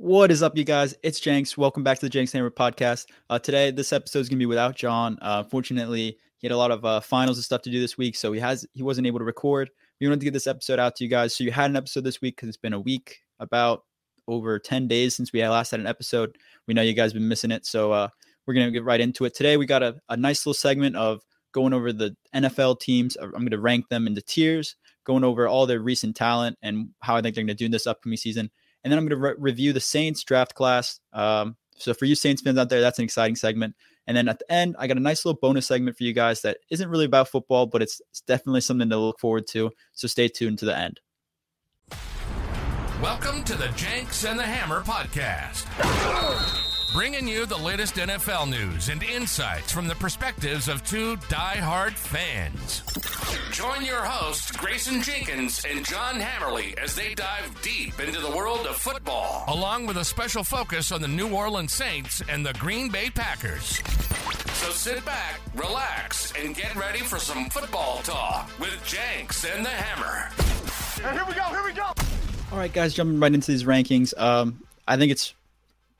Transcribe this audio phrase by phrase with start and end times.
[0.00, 0.94] What is up, you guys?
[1.02, 1.58] It's Jenks.
[1.58, 3.06] Welcome back to the Jenks Hammer podcast.
[3.28, 5.18] Uh, today, this episode is going to be without John.
[5.20, 8.14] Uh, fortunately, he had a lot of uh, finals and stuff to do this week,
[8.14, 9.70] so he has he wasn't able to record.
[10.00, 12.04] We wanted to get this episode out to you guys, so you had an episode
[12.04, 13.86] this week because it's been a week, about
[14.28, 16.38] over ten days since we last had an episode.
[16.68, 18.08] We know you guys been missing it, so uh,
[18.46, 19.56] we're gonna get right into it today.
[19.56, 23.16] We got a, a nice little segment of going over the NFL teams.
[23.16, 27.16] I'm going to rank them into tiers, going over all their recent talent and how
[27.16, 28.52] I think they're going to do in this upcoming season.
[28.84, 31.00] And then I'm going to re- review the Saints draft class.
[31.12, 33.74] Um, so for you Saints fans out there, that's an exciting segment.
[34.06, 36.42] And then at the end, I got a nice little bonus segment for you guys
[36.42, 39.70] that isn't really about football, but it's, it's definitely something to look forward to.
[39.92, 41.00] So stay tuned to the end.
[43.02, 49.02] Welcome to the Jenks and the Hammer podcast bringing you the latest NFL news and
[49.02, 52.82] insights from the perspectives of two die-hard fans.
[53.52, 58.66] Join your hosts, Grayson Jenkins and John Hammerly, as they dive deep into the world
[58.66, 62.90] of football, along with a special focus on the New Orleans Saints and the Green
[62.90, 63.82] Bay Packers.
[64.54, 69.70] So sit back, relax, and get ready for some football talk with Jenks and the
[69.70, 70.30] Hammer.
[71.06, 71.92] And here we go, here we go.
[72.50, 74.18] All right, guys, jumping right into these rankings.
[74.18, 75.34] Um, I think it's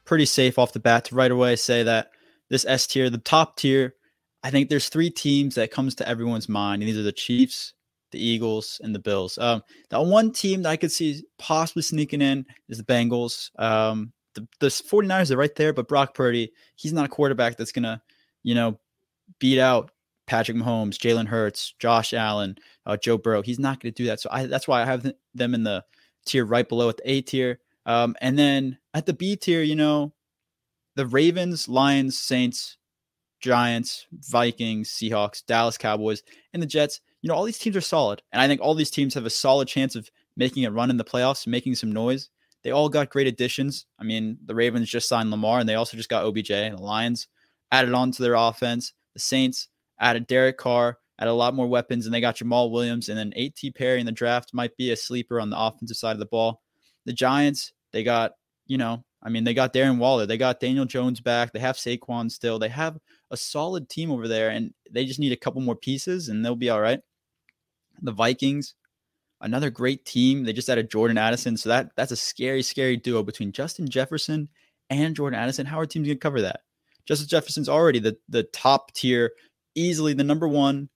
[0.09, 2.11] pretty safe off the bat to right away say that
[2.49, 3.95] this S tier, the top tier,
[4.43, 7.75] I think there's three teams that comes to everyone's mind, and these are the Chiefs,
[8.11, 9.37] the Eagles, and the Bills.
[9.37, 13.51] Um, the one team that I could see possibly sneaking in is the Bengals.
[13.61, 17.73] Um, the, the 49ers are right there, but Brock Purdy, he's not a quarterback that's
[17.73, 18.01] gonna,
[18.43, 18.81] you know,
[19.41, 19.91] beat out
[20.27, 22.57] Patrick Mahomes, Jalen Hurts, Josh Allen,
[22.87, 23.43] uh, Joe Burrow.
[23.43, 24.21] He's not going to do that.
[24.21, 25.85] So I, that's why I have them in the
[26.25, 27.59] tier right below at the A tier.
[27.89, 30.13] Um, and then at the B tier, you know,
[30.95, 32.77] the Ravens, Lions, Saints,
[33.41, 36.23] Giants, Vikings, Seahawks, Dallas Cowboys,
[36.53, 37.01] and the Jets.
[37.23, 38.23] You know, all these teams are solid.
[38.31, 40.99] And I think all these teams have a solid chance of making a run in
[40.99, 42.29] the playoffs, making some noise.
[42.63, 43.87] They all got great additions.
[43.99, 46.49] I mean, the Ravens just signed Lamar and they also just got OBJ.
[46.49, 47.27] The Lions
[47.73, 48.93] added on to their offense.
[49.15, 53.09] The Saints added Derek Carr, added a lot more weapons, and they got Jamaal Williams.
[53.09, 53.71] And then A.T.
[53.71, 56.61] Perry in the draft might be a sleeper on the offensive side of the ball.
[57.07, 58.33] The Giants, they got,
[58.69, 61.77] you know, I mean, they got Darren Waller, they got Daniel Jones back, they have
[61.77, 62.97] Saquon still, they have
[63.33, 66.55] a solid team over there, and they just need a couple more pieces, and they'll
[66.55, 67.01] be all right.
[68.01, 68.75] The Vikings,
[69.41, 70.45] another great team.
[70.45, 74.49] They just added Jordan Addison, so that that's a scary, scary duo between Justin Jefferson
[74.91, 75.67] and Jordan Addison.
[75.67, 76.61] How are teams going to cover that?
[77.05, 79.33] Justin Jefferson's already the the top tier,
[79.75, 80.91] easily the number one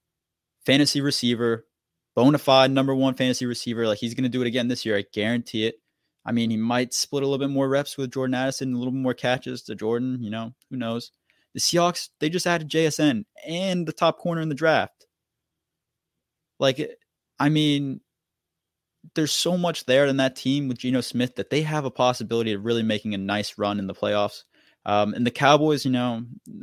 [0.64, 1.66] fantasy receiver,
[2.14, 3.88] bona fide number one fantasy receiver.
[3.88, 4.96] Like he's going to do it again this year.
[4.96, 5.81] I guarantee it.
[6.24, 8.92] I mean, he might split a little bit more reps with Jordan Addison, a little
[8.92, 10.22] bit more catches to Jordan.
[10.22, 11.10] You know, who knows?
[11.54, 15.06] The Seahawks, they just added JSN and the top corner in the draft.
[16.58, 16.96] Like,
[17.38, 18.00] I mean,
[19.14, 22.52] there's so much there in that team with Geno Smith that they have a possibility
[22.52, 24.44] of really making a nice run in the playoffs.
[24.86, 26.22] Um, and the Cowboys, you know,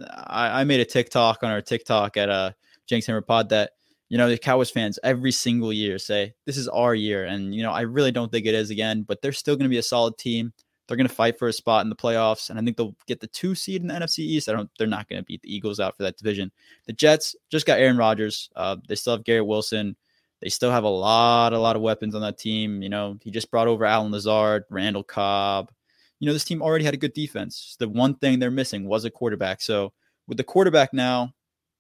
[0.10, 2.52] I, I, made a TikTok on our TikTok at uh,
[2.86, 3.72] Jenks Hammer Pod that
[4.10, 7.26] you know, the Cowboys fans every single year say, this is our year.
[7.26, 9.70] And, you know, I really don't think it is again, but they're still going to
[9.70, 10.52] be a solid team.
[10.88, 12.50] They're going to fight for a spot in the playoffs.
[12.50, 14.50] And I think they'll get the two seed in the NFC East.
[14.50, 16.52] I don't, they're not going to beat the Eagles out for that division.
[16.88, 18.50] The Jets just got Aaron Rodgers.
[18.56, 19.96] Uh, they still have Garrett Wilson.
[20.42, 22.82] They still have a lot, a lot of weapons on that team.
[22.82, 25.72] You know, he just brought over Allen Lazard, Randall Cobb.
[26.20, 27.76] You know, this team already had a good defense.
[27.80, 29.62] The one thing they're missing was a quarterback.
[29.62, 29.94] So
[30.28, 31.34] with the quarterback now,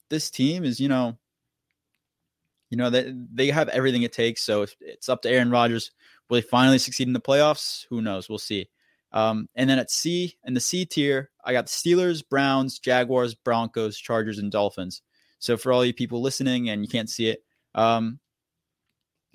[0.09, 1.17] this team is, you know,
[2.69, 4.43] you know, they, they have everything it takes.
[4.43, 5.91] So it's up to Aaron Rodgers.
[6.29, 7.85] Will he finally succeed in the playoffs?
[7.89, 8.29] Who knows?
[8.29, 8.69] We'll see.
[9.11, 13.33] Um, and then at C, in the C tier, I got the Steelers, Browns, Jaguars,
[13.33, 15.01] Broncos, Chargers, and Dolphins.
[15.39, 17.43] So for all you people listening and you can't see it,
[17.73, 18.19] um,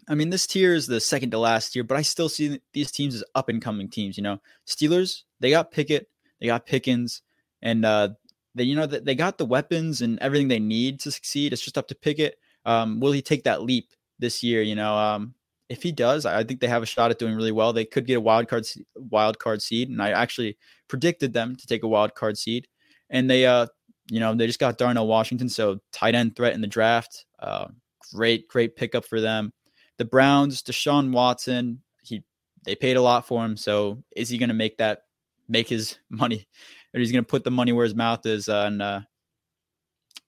[0.08, 2.92] I mean, this tier is the second to last tier, but I still see these
[2.92, 4.16] teams as up and coming teams.
[4.16, 6.08] You know, Steelers, they got Pickett,
[6.40, 7.22] they got Pickens,
[7.62, 8.10] and uh,
[8.54, 11.52] they, you know, they got the weapons and everything they need to succeed.
[11.52, 14.62] It's just up to Pickett um, will he take that leap this year?
[14.62, 15.34] You know, um,
[15.68, 17.72] if he does, I think they have a shot at doing really well.
[17.72, 18.66] They could get a wild card
[18.96, 20.56] wild card seed, and I actually
[20.88, 22.68] predicted them to take a wild card seed.
[23.10, 23.66] And they, uh,
[24.10, 27.26] you know, they just got Darnell Washington, so tight end threat in the draft.
[27.38, 27.68] Uh,
[28.12, 29.52] great, great pickup for them.
[29.98, 32.22] The Browns, Deshaun Watson, he
[32.64, 35.02] they paid a lot for him, so is he going to make that
[35.48, 36.46] make his money,
[36.94, 38.48] or he's going to put the money where his mouth is.
[38.48, 39.00] Uh, and uh,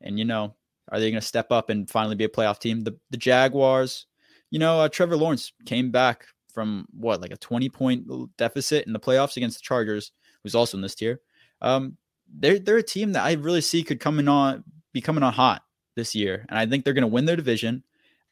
[0.01, 0.56] and you know,
[0.91, 2.83] are they going to step up and finally be a playoff team?
[2.83, 4.07] The the Jaguars,
[4.51, 8.93] you know, uh, Trevor Lawrence came back from what like a 20 point deficit in
[8.93, 10.13] the playoffs against the Chargers,
[10.43, 11.21] who's also in this tier.
[11.61, 11.97] Um,
[12.39, 15.33] they're they're a team that I really see could come in on be coming on
[15.33, 15.63] hot
[15.97, 17.83] this year, and I think they're going to win their division.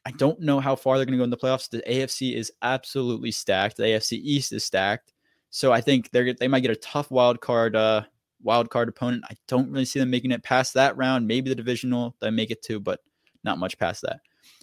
[0.05, 1.69] I don't know how far they're going to go in the playoffs.
[1.69, 3.77] The AFC is absolutely stacked.
[3.77, 5.13] The AFC East is stacked,
[5.49, 8.03] so I think they're they might get a tough wild card uh,
[8.45, 9.25] wild card opponent.
[9.29, 11.27] I don't really see them making it past that round.
[11.27, 13.01] Maybe the divisional they make it to, but
[13.43, 14.21] not much past that.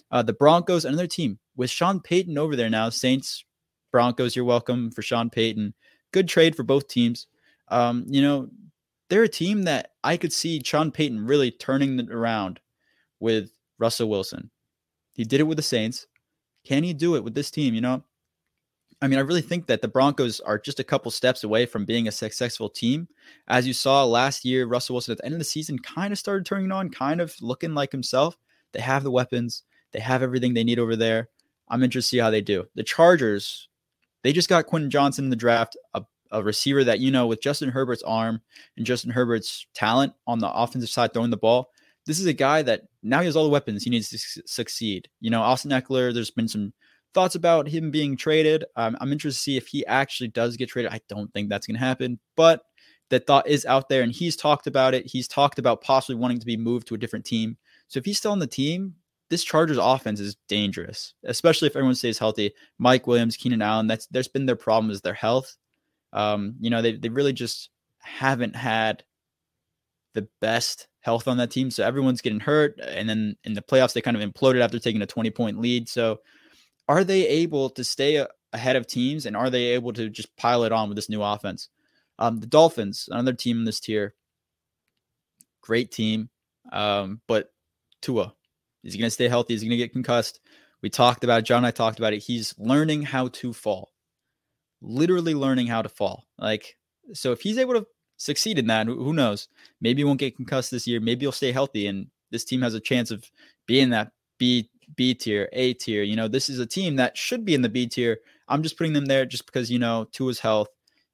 [0.09, 2.89] Uh, the Broncos, another team with Sean Payton over there now.
[2.89, 3.45] Saints,
[3.91, 5.73] Broncos, you're welcome for Sean Payton.
[6.11, 7.27] Good trade for both teams.
[7.67, 8.49] Um, you know,
[9.09, 12.59] they're a team that I could see Sean Payton really turning it around
[13.19, 14.49] with Russell Wilson.
[15.13, 16.07] He did it with the Saints.
[16.65, 17.73] Can he do it with this team?
[17.73, 18.03] You know,
[19.03, 21.83] I mean, I really think that the Broncos are just a couple steps away from
[21.83, 23.09] being a successful team.
[23.49, 26.19] As you saw last year, Russell Wilson at the end of the season kind of
[26.19, 28.37] started turning on, kind of looking like himself.
[28.71, 31.27] They have the weapons, they have everything they need over there.
[31.67, 32.63] I'm interested to see how they do.
[32.75, 33.67] The Chargers,
[34.21, 37.41] they just got Quentin Johnston in the draft, a, a receiver that, you know, with
[37.41, 38.39] Justin Herbert's arm
[38.77, 41.71] and Justin Herbert's talent on the offensive side throwing the ball,
[42.05, 45.09] this is a guy that now he has all the weapons he needs to succeed.
[45.19, 46.71] You know, Austin Ekeler, there's been some
[47.13, 48.65] thoughts about him being traded.
[48.75, 50.91] Um, I'm interested to see if he actually does get traded.
[50.91, 52.63] I don't think that's going to happen, but
[53.09, 55.05] that thought is out there and he's talked about it.
[55.05, 57.57] He's talked about possibly wanting to be moved to a different team.
[57.87, 58.95] So if he's still on the team,
[59.29, 62.53] this Chargers offense is dangerous, especially if everyone stays healthy.
[62.79, 65.55] Mike Williams, Keenan Allen, that's there's been their problem is their health.
[66.11, 67.69] Um, you know, they they really just
[67.99, 69.03] haven't had
[70.13, 71.69] the best health on that team.
[71.69, 72.79] So everyone's getting hurt.
[72.79, 75.89] And then in the playoffs, they kind of imploded after taking a 20 point lead.
[75.89, 76.19] So
[76.87, 80.63] are they able to stay ahead of teams and are they able to just pile
[80.63, 81.69] it on with this new offense?
[82.19, 84.13] Um, the Dolphins, another team in this tier,
[85.61, 86.29] great team.
[86.71, 87.51] Um, but
[88.01, 88.33] Tua,
[88.83, 89.53] is he going to stay healthy?
[89.53, 90.39] Is he going to get concussed?
[90.81, 91.45] We talked about it.
[91.45, 92.19] John I talked about it.
[92.19, 93.91] He's learning how to fall,
[94.81, 96.25] literally learning how to fall.
[96.37, 96.77] Like,
[97.13, 97.87] so if he's able to
[98.17, 99.47] succeed in that, who knows?
[99.81, 100.99] Maybe he won't get concussed this year.
[100.99, 103.29] Maybe he'll stay healthy and this team has a chance of
[103.67, 106.03] being that B B tier, A tier.
[106.03, 108.19] You know, this is a team that should be in the B tier.
[108.47, 110.69] I'm just putting them there just because you know Tua's health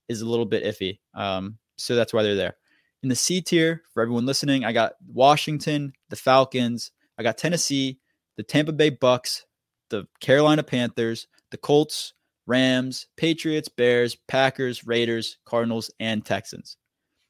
[0.08, 1.00] is a little bit iffy.
[1.14, 2.56] Um, so that's why they're there.
[3.02, 8.00] In the C tier, for everyone listening, I got Washington, the Falcons, I got Tennessee,
[8.36, 9.46] the Tampa Bay Bucks,
[9.90, 12.14] the Carolina Panthers, the Colts,
[12.46, 16.78] Rams, Patriots, Bears, Packers, Raiders, Cardinals, and Texans.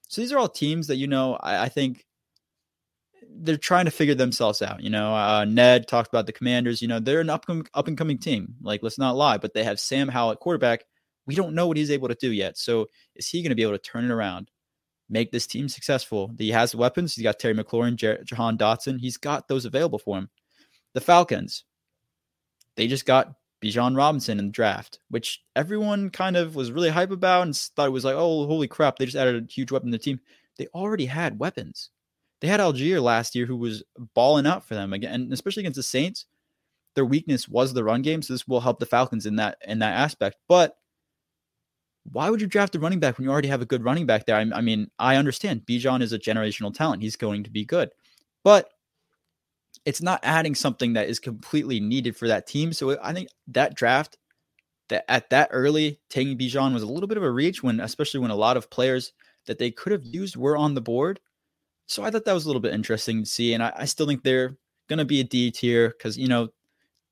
[0.08, 2.06] So these are all teams that you know I, I think
[3.42, 4.82] they're trying to figure themselves out.
[4.82, 6.82] You know, uh, Ned talked about the Commanders.
[6.82, 8.56] You know, they're an up up and coming team.
[8.62, 10.86] Like, let's not lie, but they have Sam Howell at quarterback.
[11.26, 12.58] We don't know what he's able to do yet.
[12.58, 14.50] So, is he going to be able to turn it around,
[15.10, 16.32] make this team successful?
[16.38, 17.16] He has weapons.
[17.16, 19.00] He's got Terry McLaurin, Jer- Jahan Dotson.
[19.00, 20.30] He's got those available for him.
[20.94, 21.66] The Falcons,
[22.76, 27.12] they just got Bijan Robinson in the draft, which everyone kind of was really hype
[27.12, 29.92] about and thought it was like, oh, holy crap, they just added a huge weapon
[29.92, 30.20] to the team.
[30.58, 31.90] They already had weapons.
[32.42, 33.84] They had Allgeier last year who was
[34.14, 36.26] balling out for them again, and especially against the Saints.
[36.96, 39.80] Their weakness was the run game, so this will help the Falcons in that in
[39.80, 40.38] that aspect.
[40.48, 40.76] But
[42.12, 44.26] why would you draft a running back when you already have a good running back
[44.26, 44.36] there?
[44.36, 47.92] I, I mean, I understand Bijan is a generational talent; he's going to be good,
[48.44, 48.70] but
[49.86, 52.74] it's not adding something that is completely needed for that team.
[52.74, 54.18] So I think that draft
[54.90, 58.20] that at that early taking Bijan was a little bit of a reach when, especially
[58.20, 59.14] when a lot of players
[59.46, 61.20] that they could have used were on the board.
[61.90, 63.54] So I thought that was a little bit interesting to see.
[63.54, 64.56] And I, I still think they're
[64.88, 66.50] going to be a D tier because, you know,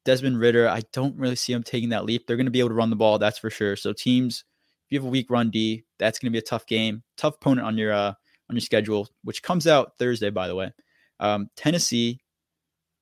[0.06, 2.28] Desmond Ridder, I don't really see him taking that leap.
[2.28, 3.76] They're going to be able to run the ball, that's for sure.
[3.76, 4.46] So teams,
[4.86, 7.36] if you have a weak run D, that's going to be a tough game, tough
[7.36, 8.14] opponent on your uh,
[8.50, 10.72] on your schedule, which comes out Thursday, by the way.
[11.20, 12.20] Um, Tennessee,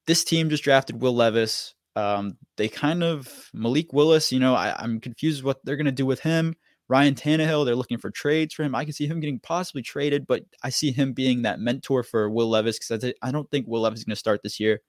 [0.08, 1.76] this team just drafted Will Levis.
[1.98, 5.92] Um, they kind of Malik Willis, you know, I, I'm confused what they're going to
[5.92, 6.56] do with him.
[6.88, 8.76] Ryan Tannehill, they're looking for trades for him.
[8.76, 12.30] I can see him getting possibly traded, but I see him being that mentor for
[12.30, 14.82] Will Levis because I don't think Will Levis is going to start this year.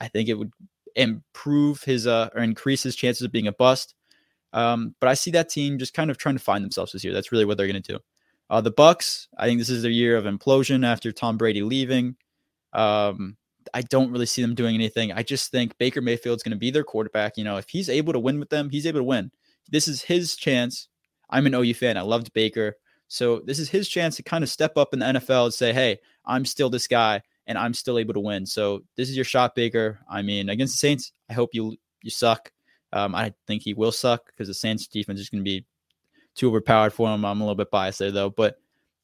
[0.00, 0.52] I think it would
[0.96, 3.94] improve his uh, or increase his chances of being a bust.
[4.52, 7.12] Um, but I see that team just kind of trying to find themselves this year.
[7.12, 7.98] That's really what they're going to do.
[8.48, 12.16] Uh, the Bucks, I think this is their year of implosion after Tom Brady leaving.
[12.72, 13.36] Um,
[13.74, 15.12] I don't really see them doing anything.
[15.12, 17.36] I just think Baker Mayfield's going to be their quarterback.
[17.36, 19.30] You know, if he's able to win with them, he's able to win.
[19.70, 20.88] This is his chance
[21.30, 21.96] I'm an OU fan.
[21.96, 22.76] I loved Baker.
[23.08, 25.72] So this is his chance to kind of step up in the NFL and say,
[25.72, 28.46] hey, I'm still this guy and I'm still able to win.
[28.46, 30.00] So this is your shot, Baker.
[30.10, 32.50] I mean, against the Saints, I hope you you suck.
[32.92, 35.64] Um, I think he will suck because the Saints defense is going to be
[36.34, 37.24] too overpowered for him.
[37.24, 38.56] I'm a little bit biased there though, but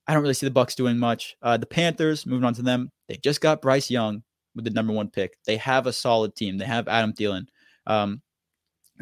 [0.07, 1.37] I don't really see the Bucks doing much.
[1.43, 4.23] Uh, the Panthers, moving on to them, they just got Bryce Young
[4.55, 5.37] with the number one pick.
[5.47, 6.59] They have a solid team.
[6.59, 7.47] They have Adam Thielen.
[7.87, 8.21] Um,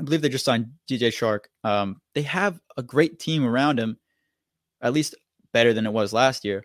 [0.01, 1.41] I believe they just signed DJ Chark.
[1.63, 3.99] Um, they have a great team around him,
[4.81, 5.15] at least
[5.53, 6.65] better than it was last year.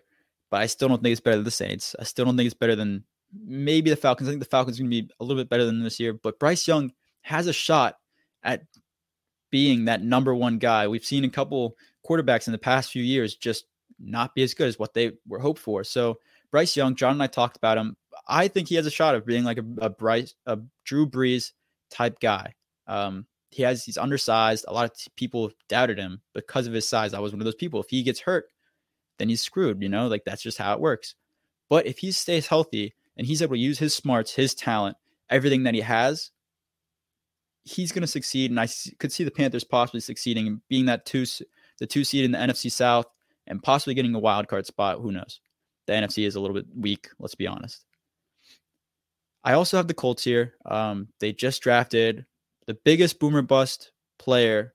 [0.50, 1.94] But I still don't think it's better than the Saints.
[1.98, 3.04] I still don't think it's better than
[3.44, 4.28] maybe the Falcons.
[4.28, 6.14] I think the Falcons are going to be a little bit better than this year.
[6.14, 7.96] But Bryce Young has a shot
[8.42, 8.62] at
[9.50, 10.88] being that number one guy.
[10.88, 11.76] We've seen a couple
[12.08, 13.66] quarterbacks in the past few years just
[13.98, 15.84] not be as good as what they were hoped for.
[15.84, 17.98] So Bryce Young, John and I talked about him.
[18.28, 21.52] I think he has a shot of being like a, a Bryce, a Drew Brees
[21.90, 22.54] type guy.
[22.86, 24.64] Um, he has he's undersized.
[24.68, 27.14] A lot of t- people doubted him because of his size.
[27.14, 27.80] I was one of those people.
[27.80, 28.46] If he gets hurt,
[29.18, 29.82] then he's screwed.
[29.82, 31.14] You know, like that's just how it works.
[31.68, 34.96] But if he stays healthy and he's able to use his smarts, his talent,
[35.30, 36.30] everything that he has,
[37.64, 38.50] he's going to succeed.
[38.50, 41.24] And I could see the Panthers possibly succeeding and being that two,
[41.78, 43.06] the two seed in the NFC South
[43.46, 45.00] and possibly getting a wild card spot.
[45.00, 45.40] Who knows?
[45.86, 47.08] The NFC is a little bit weak.
[47.18, 47.84] Let's be honest.
[49.44, 50.54] I also have the Colts here.
[50.64, 52.26] Um, they just drafted
[52.66, 54.74] the biggest boomer bust player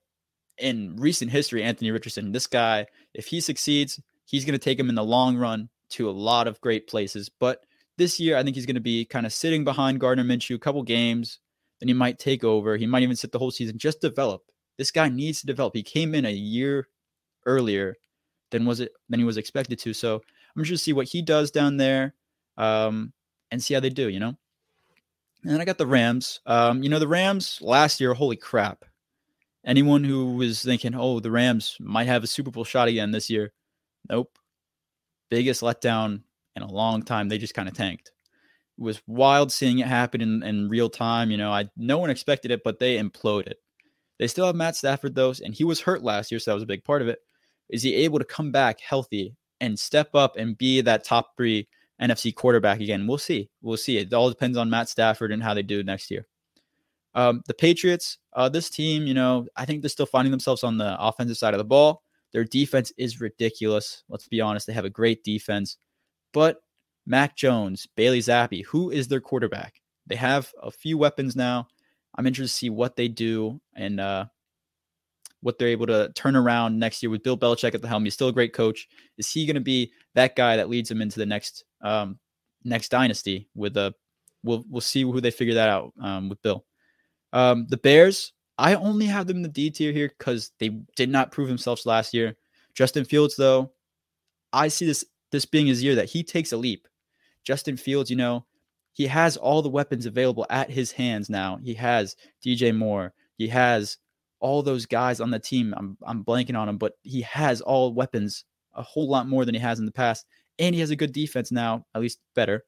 [0.58, 2.32] in recent history, Anthony Richardson.
[2.32, 6.10] This guy, if he succeeds, he's going to take him in the long run to
[6.10, 7.30] a lot of great places.
[7.30, 7.66] But
[7.98, 10.60] this year, I think he's going to be kind of sitting behind Gardner Minshew a
[10.60, 11.40] couple games.
[11.80, 12.78] Then he might take over.
[12.78, 13.78] He might even sit the whole season.
[13.78, 14.44] Just develop.
[14.78, 15.76] This guy needs to develop.
[15.76, 16.88] He came in a year
[17.46, 17.96] earlier
[18.52, 19.94] than was it than he was expected to.
[19.94, 22.14] So I'm just going to see what he does down there,
[22.58, 23.14] um,
[23.50, 24.10] and see how they do.
[24.10, 24.38] You know.
[25.44, 26.40] And then I got the Rams.
[26.46, 28.86] Um, you know, the Rams last year, holy crap.
[29.66, 33.30] Anyone who was thinking, oh, the Rams might have a Super Bowl shot again this
[33.30, 33.54] year,
[34.10, 34.38] nope.
[35.30, 36.24] Biggest letdown
[36.56, 37.30] in a long time.
[37.30, 38.12] They just kind of tanked.
[38.78, 41.30] It was wild seeing it happen in, in real time.
[41.30, 43.54] You know, I no one expected it, but they imploded.
[44.20, 46.64] They still have Matt Stafford, though, and he was hurt last year, so that was
[46.64, 47.20] a big part of it.
[47.70, 51.68] Is he able to come back healthy and step up and be that top three
[52.02, 53.08] NFC quarterback again.
[53.08, 53.50] We'll see.
[53.62, 53.98] We'll see.
[53.98, 56.28] It all depends on Matt Stafford and how they do next year.
[57.14, 60.78] Um, the Patriots, uh, this team, you know, I think they're still finding themselves on
[60.78, 62.04] the offensive side of the ball.
[62.32, 64.04] Their defense is ridiculous.
[64.10, 64.66] Let's be honest.
[64.66, 65.78] They have a great defense.
[66.34, 66.62] But
[67.06, 69.82] Mac Jones, Bailey Zappe, who is their quarterback?
[70.08, 71.68] They have a few weapons now.
[72.16, 74.26] I'm interested to see what they do and uh,
[75.42, 78.04] what they're able to turn around next year with Bill Belichick at the helm.
[78.04, 78.88] He's still a great coach.
[79.18, 82.20] Is he going to be that guy that leads them into the next um,
[82.64, 83.50] next dynasty?
[83.56, 83.94] With a
[84.44, 86.66] we'll we'll see who they figure that out um, with Bill.
[87.34, 91.10] Um, the Bears, I only have them in the D tier here because they did
[91.10, 92.36] not prove themselves last year.
[92.74, 93.72] Justin Fields, though,
[94.54, 96.88] I see this this being his year that he takes a leap.
[97.44, 98.46] Justin Fields, you know,
[98.94, 101.58] he has all the weapons available at his hands now.
[101.64, 103.14] He has DJ Moore.
[103.38, 103.98] He has
[104.40, 105.74] all those guys on the team.
[105.78, 109.56] I'm I'm blanking on him, but he has all weapons, a whole lot more than
[109.56, 110.26] he has in the past,
[110.62, 112.64] and he has a good defense now, at least better.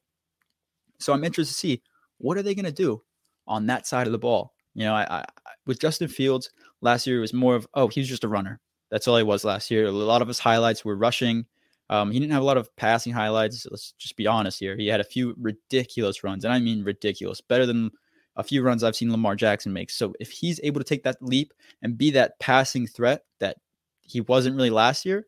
[0.98, 1.82] So I'm interested to see
[2.18, 3.00] what are they going to do
[3.46, 4.52] on that side of the ball.
[4.74, 5.24] You know, I, I
[5.66, 8.60] with Justin Fields last year it was more of oh he was just a runner.
[8.90, 9.86] That's all he was last year.
[9.86, 11.46] A lot of his highlights were rushing.
[11.88, 13.66] Um, he didn't have a lot of passing highlights.
[13.70, 14.76] Let's just be honest here.
[14.76, 17.90] He had a few ridiculous runs, and I mean ridiculous, better than
[18.36, 19.90] a few runs I've seen Lamar Jackson make.
[19.90, 23.58] So if he's able to take that leap and be that passing threat that
[24.00, 25.26] he wasn't really last year,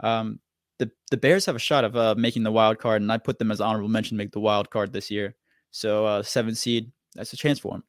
[0.00, 0.40] um,
[0.84, 3.38] the the Bears have a shot of uh, making the wild card, and I put
[3.38, 5.34] them as honorable mention make the wild card this year.
[5.70, 7.84] So uh, seven seed, that's a chance for them.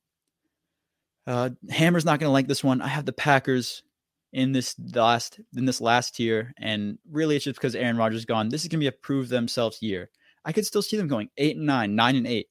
[1.25, 2.81] Uh, Hammer's not going to like this one.
[2.81, 3.83] I have the Packers
[4.31, 8.25] in this last in this last year, and really it's just because Aaron Rodgers is
[8.25, 8.49] gone.
[8.49, 10.09] This is going to be a prove themselves year.
[10.45, 12.47] I could still see them going eight and nine, nine and eight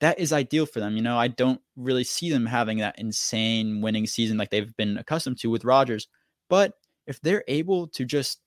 [0.00, 0.96] that is ideal for them.
[0.96, 4.98] You know, I don't really see them having that insane winning season like they've been
[4.98, 6.08] accustomed to with Rodgers.
[6.48, 6.74] But
[7.06, 8.40] if they're able to just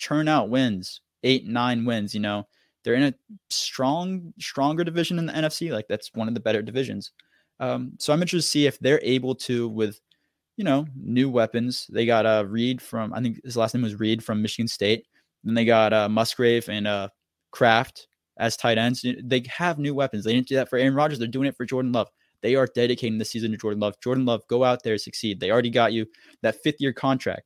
[0.00, 2.46] churn out wins, eight, nine wins, you know,
[2.82, 3.14] they're in a
[3.50, 5.70] strong, stronger division in the NFC.
[5.70, 7.12] Like that's one of the better divisions.
[7.60, 10.00] Um, so I'm interested to see if they're able to, with
[10.56, 11.86] you know, new weapons.
[11.90, 14.68] They got a uh, Reed from I think his last name was Reed from Michigan
[14.68, 15.06] State.
[15.42, 17.08] Then they got uh, Musgrave and uh,
[17.50, 19.02] Kraft as tight ends.
[19.22, 20.24] They have new weapons.
[20.24, 21.18] They didn't do that for Aaron Rodgers.
[21.18, 22.08] They're doing it for Jordan Love.
[22.42, 23.94] They are dedicating the season to Jordan Love.
[24.02, 25.40] Jordan Love, go out there, succeed.
[25.40, 26.06] They already got you
[26.42, 27.42] that fifth year contract.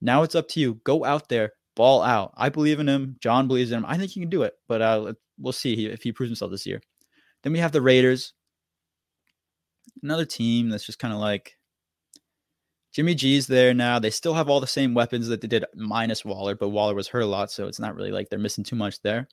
[0.00, 0.80] Now it's up to you.
[0.84, 2.32] Go out there, ball out.
[2.36, 3.16] I believe in him.
[3.20, 3.86] John believes in him.
[3.86, 6.66] I think he can do it, but uh, we'll see if he proves himself this
[6.66, 6.80] year.
[7.42, 8.32] Then we have the Raiders,
[10.02, 11.56] another team that's just kind of like
[12.92, 14.00] Jimmy G's there now.
[14.00, 17.06] They still have all the same weapons that they did minus Waller, but Waller was
[17.06, 19.28] hurt a lot, so it's not really like they're missing too much there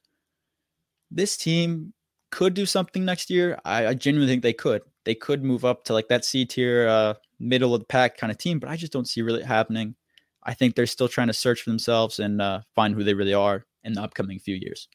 [1.13, 1.93] this team
[2.31, 3.59] could do something next year.
[3.63, 4.81] I, I genuinely think they could.
[5.05, 8.31] They could move up to like that C tier, uh, middle of the pack kind
[8.31, 9.95] of team, but I just don't see really happening.
[10.45, 13.33] I think they're still trying to search for themselves and uh, find who they really
[13.33, 14.87] are in the upcoming few years.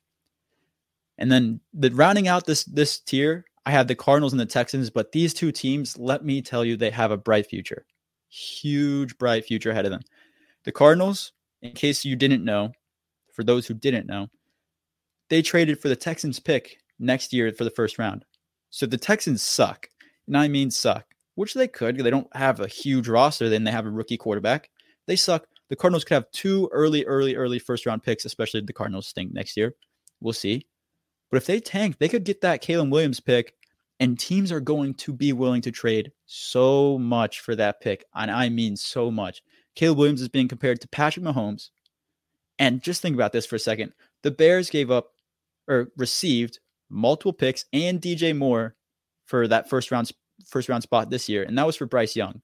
[1.19, 4.89] And then the rounding out this this tier, I have the Cardinals and the Texans,
[4.89, 7.85] but these two teams, let me tell you, they have a bright future.
[8.29, 10.03] Huge bright future ahead of them.
[10.65, 12.73] The Cardinals, in case you didn't know,
[13.33, 14.29] for those who didn't know,
[15.29, 18.25] they traded for the Texans pick next year for the first round.
[18.71, 19.89] So the Texans suck.
[20.27, 21.97] And I mean suck, which they could.
[21.97, 24.71] They don't have a huge roster, then they have a rookie quarterback.
[25.09, 25.47] They suck.
[25.71, 29.33] The Cardinals could have two early, early, early first round picks, especially the Cardinals stink
[29.33, 29.75] next year.
[30.21, 30.67] We'll see.
[31.31, 33.55] But if they tank, they could get that Caleb Williams pick,
[33.99, 38.05] and teams are going to be willing to trade so much for that pick.
[38.15, 39.43] And I mean so much.
[39.75, 41.71] Caleb Williams is being compared to Patrick Mahomes.
[42.59, 43.93] And just think about this for a second.
[44.23, 45.09] The Bears gave up
[45.69, 46.61] or received
[46.91, 48.75] multiple picks and DJ Moore
[49.27, 50.11] for that first round
[50.47, 52.41] first round spot this year, and that was for Bryce Young.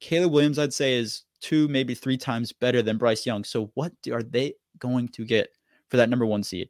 [0.00, 3.44] Caleb Williams, I'd say, is two, maybe three times better than Bryce Young.
[3.44, 5.48] So what are they going to get
[5.88, 6.68] for that number one seed?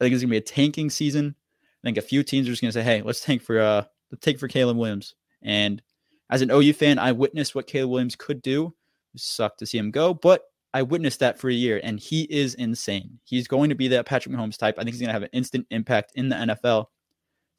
[0.00, 1.34] I think it's gonna be a tanking season.
[1.62, 4.24] I think a few teams are just gonna say, "Hey, let's tank for uh, let's
[4.24, 5.82] take for Caleb Williams." And
[6.30, 8.74] as an OU fan, I witnessed what Caleb Williams could do.
[9.16, 12.54] Sucked to see him go, but I witnessed that for a year, and he is
[12.54, 13.20] insane.
[13.22, 14.74] He's going to be that Patrick Mahomes type.
[14.76, 16.86] I think he's going to have an instant impact in the NFL.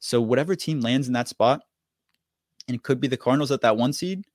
[0.00, 1.62] So whatever team lands in that spot,
[2.68, 4.26] and it could be the Cardinals at that one seed,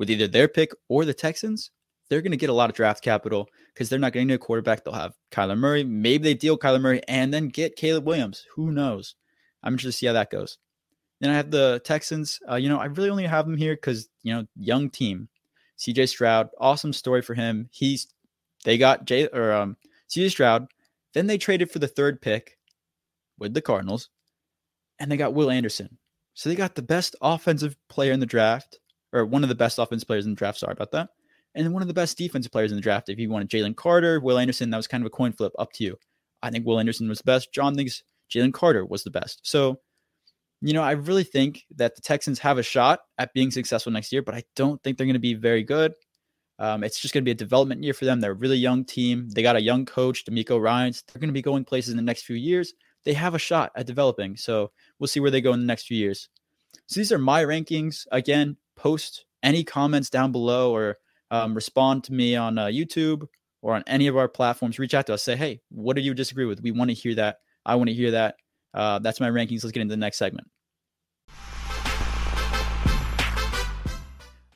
[0.00, 1.70] with either their pick or the Texans,
[2.08, 4.82] they're going to get a lot of draft capital because they're not getting a quarterback.
[4.82, 5.84] They'll have Kyler Murray.
[5.84, 8.46] Maybe they deal Kyler Murray and then get Caleb Williams.
[8.56, 9.14] Who knows?
[9.62, 10.56] I'm interested to see how that goes.
[11.20, 12.40] Then I have the Texans.
[12.50, 15.28] Uh, you know, I really only have them here because you know, young team.
[15.78, 17.68] CJ Stroud, awesome story for him.
[17.70, 18.06] He's
[18.64, 19.76] they got Jay or um,
[20.08, 20.66] CJ Stroud.
[21.12, 22.56] Then they traded for the third pick
[23.38, 24.08] with the Cardinals,
[24.98, 25.98] and they got Will Anderson.
[26.32, 28.78] So they got the best offensive player in the draft,
[29.12, 30.58] or one of the best offensive players in the draft.
[30.58, 31.10] Sorry about that.
[31.54, 33.08] And then one of the best defensive players in the draft.
[33.08, 35.52] If you wanted Jalen Carter, Will Anderson, that was kind of a coin flip.
[35.58, 35.98] Up to you.
[36.42, 37.52] I think Will Anderson was the best.
[37.52, 39.40] John thinks Jalen Carter was the best.
[39.42, 39.80] So,
[40.62, 44.12] you know, I really think that the Texans have a shot at being successful next
[44.12, 45.92] year, but I don't think they're going to be very good.
[46.58, 48.20] Um, it's just going to be a development year for them.
[48.20, 49.30] They're a really young team.
[49.30, 51.02] They got a young coach, DeMeco Ryans.
[51.02, 52.74] They're going to be going places in the next few years.
[53.04, 54.36] They have a shot at developing.
[54.36, 56.28] So we'll see where they go in the next few years.
[56.86, 58.06] So these are my rankings.
[58.12, 60.98] Again, post any comments down below or
[61.30, 63.26] um, respond to me on uh, YouTube
[63.62, 64.78] or on any of our platforms.
[64.78, 65.22] Reach out to us.
[65.22, 66.62] Say, hey, what do you disagree with?
[66.62, 67.38] We want to hear that.
[67.64, 68.36] I want to hear that.
[68.72, 69.62] Uh, that's my rankings.
[69.62, 70.48] Let's get into the next segment.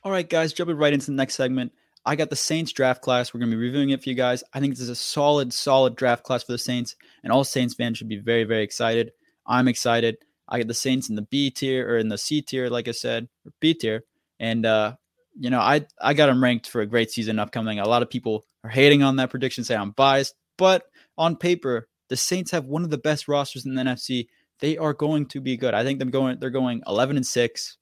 [0.03, 1.73] All right, guys, jumping right into the next segment.
[2.07, 3.33] I got the Saints draft class.
[3.33, 4.45] We're going to be reviewing it for you guys.
[4.53, 7.75] I think this is a solid, solid draft class for the Saints, and all Saints
[7.75, 9.13] fans should be very, very excited.
[9.47, 10.19] I'm excited.
[10.47, 12.93] I get the Saints in the B tier or in the C tier, like I
[12.93, 14.05] said, or B tier,
[14.45, 14.95] and uh,
[15.39, 17.79] you know, I I got them ranked for a great season upcoming.
[17.79, 20.85] A lot of people are hating on that prediction, say I'm biased, but
[21.17, 24.29] on paper, the Saints have one of the best rosters in the NFC.
[24.61, 25.75] They are going to be good.
[25.75, 27.79] I think them going they're going 11 and 6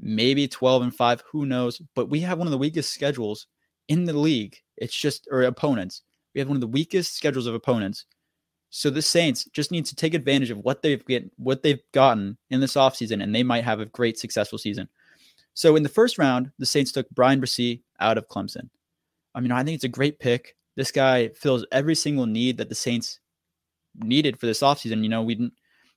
[0.00, 1.80] maybe 12 and 5, who knows?
[1.94, 3.46] But we have one of the weakest schedules
[3.86, 4.56] in the league.
[4.76, 6.02] It's just or opponents.
[6.34, 8.06] We have one of the weakest schedules of opponents.
[8.70, 12.36] So the Saints just need to take advantage of what they've get what they've gotten
[12.50, 14.88] in this offseason, and they might have a great successful season.
[15.54, 18.68] So in the first round, the Saints took Bryan Bresee out of Clemson.
[19.34, 20.56] I mean, I think it's a great pick.
[20.76, 23.20] This guy fills every single need that the Saints
[23.94, 25.02] needed for this offseason.
[25.02, 25.50] You know, we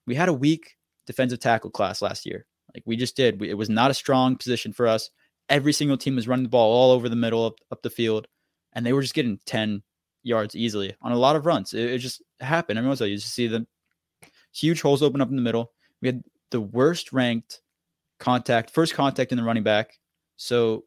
[0.05, 2.45] we had a weak defensive tackle class last year.
[2.73, 3.39] Like we just did.
[3.39, 5.09] We, it was not a strong position for us.
[5.49, 8.27] Every single team was running the ball all over the middle up, up the field,
[8.73, 9.81] and they were just getting 10
[10.23, 11.73] yards easily on a lot of runs.
[11.73, 12.77] It, it just happened.
[12.77, 13.65] Everyone's like, you just see the
[14.53, 15.71] huge holes open up in the middle.
[16.01, 17.61] We had the worst ranked
[18.19, 19.99] contact, first contact in the running back.
[20.35, 20.85] So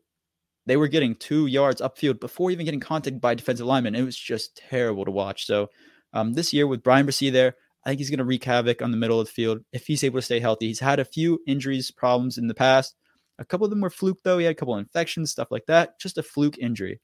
[0.66, 3.94] they were getting two yards upfield before even getting contacted by defensive linemen.
[3.94, 5.46] It was just terrible to watch.
[5.46, 5.68] So
[6.12, 8.90] um, this year with Bryan Bresee there, I think he's going to wreak havoc on
[8.90, 10.66] the middle of the field if he's able to stay healthy.
[10.66, 12.94] He's had a few injuries problems in the past.
[13.38, 14.36] A couple of them were fluke, though.
[14.36, 15.98] He had a couple of infections, stuff like that.
[15.98, 17.00] Just a fluke injury.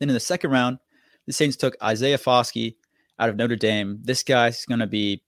[0.00, 0.78] Then in the second round,
[1.26, 2.76] the Saints took Isaiah Foskey
[3.18, 3.98] out of Notre Dame.
[4.02, 5.22] This guy's going to be,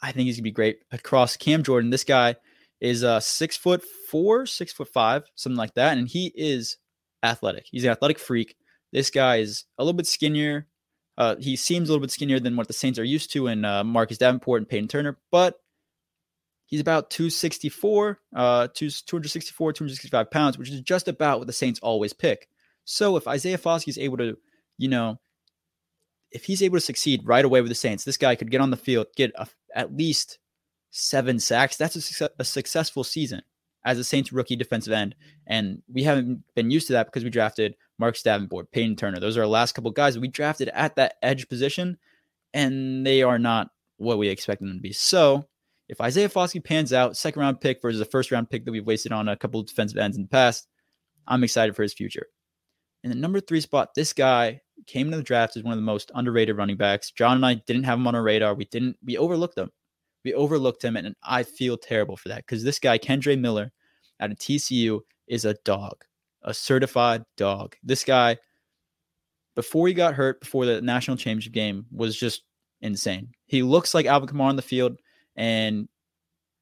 [0.00, 1.90] I think he's going to be great across Cam Jordan.
[1.90, 2.36] This guy
[2.80, 5.98] is uh, six foot four, six foot five, something like that.
[5.98, 6.76] And he is
[7.22, 7.66] athletic.
[7.70, 8.56] He's an athletic freak.
[8.92, 10.66] This guy is a little bit skinnier,
[11.18, 13.64] uh, he seems a little bit skinnier than what the Saints are used to in
[13.64, 15.60] uh, Marcus Davenport and Peyton Turner, but
[16.64, 22.12] he's about 264, uh, 264, 265 pounds, which is just about what the Saints always
[22.12, 22.48] pick.
[22.84, 24.38] So if Isaiah Foskey is able to,
[24.78, 25.18] you know,
[26.30, 28.70] if he's able to succeed right away with the Saints, this guy could get on
[28.70, 30.38] the field, get a, at least
[30.90, 31.76] seven sacks.
[31.76, 33.42] That's a, a successful season.
[33.84, 35.14] as a Saints rookie defensive end.
[35.46, 39.20] And we haven't been used to that because we drafted Mark Davenport, Peyton Turner.
[39.20, 41.98] Those are our last couple guys we drafted at that edge position,
[42.54, 44.92] and they are not what we expected them to be.
[44.92, 45.46] So
[45.88, 48.86] if Isaiah Foskey pans out, second round pick versus a first round pick that we've
[48.86, 50.68] wasted on a couple of defensive ends in the past,
[51.26, 52.26] I'm excited for his future.
[53.04, 55.82] In the number three spot, this guy came to the draft as one of the
[55.82, 57.10] most underrated running backs.
[57.10, 58.54] John and I didn't have him on our radar.
[58.54, 59.70] We didn't, we overlooked him.
[60.24, 63.70] We overlooked him, and I feel terrible for that because this guy, Kendre Miller,
[64.20, 66.04] out of TCU, is a dog,
[66.42, 67.76] a certified dog.
[67.82, 68.36] This guy,
[69.54, 72.42] before he got hurt, before the national championship game, was just
[72.80, 73.28] insane.
[73.46, 74.98] He looks like Alvin Kamara on the field,
[75.36, 75.88] and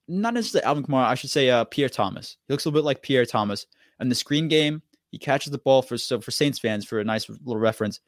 [0.08, 2.36] not necessarily Alvin Kamara, I should say uh, Pierre Thomas.
[2.46, 3.66] He looks a little bit like Pierre Thomas.
[3.98, 7.04] And the screen game, he catches the ball for so for Saints fans for a
[7.04, 8.00] nice little reference.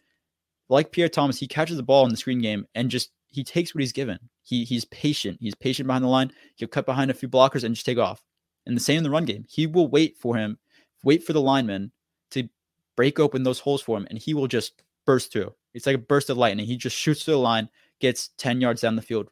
[0.69, 3.75] Like Pierre Thomas, he catches the ball in the screen game and just he takes
[3.75, 4.19] what he's given.
[4.49, 5.37] He he's patient.
[5.43, 6.33] He's patient behind the line.
[6.57, 8.25] He'll cut behind a few blockers and just take off.
[8.65, 9.45] And the same in the run game.
[9.47, 10.59] He will wait for him,
[11.05, 11.93] wait for the lineman
[12.31, 12.49] to
[12.97, 15.53] break open those holes for him, and he will just burst through.
[15.75, 16.65] It's like a burst of lightning.
[16.65, 17.69] He just shoots through the line,
[18.01, 19.29] gets 10 yards down the field,